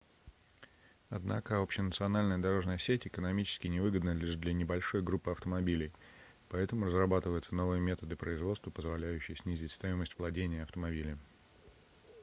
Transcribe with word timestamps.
однако 1.11 1.57
общенациональная 1.61 2.39
дорожная 2.39 2.79
сеть 2.79 3.05
экономически 3.05 3.67
невыгодна 3.67 4.15
лишь 4.15 4.33
для 4.33 4.51
небольшой 4.51 5.03
группы 5.03 5.29
автомобилей 5.29 5.91
поэтому 6.49 6.85
разрабатываются 6.87 7.53
новые 7.53 7.81
методы 7.81 8.15
производства 8.15 8.71
позволяющие 8.71 9.37
снизить 9.37 9.73
стоимость 9.73 10.17
владения 10.17 10.63
автомобилем 10.63 11.19